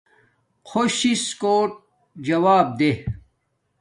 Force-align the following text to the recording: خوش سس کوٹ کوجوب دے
خوش 0.69 0.95
سس 1.11 1.23
کوٹ 1.41 1.69
کوجوب 2.15 2.67
دے 2.79 2.91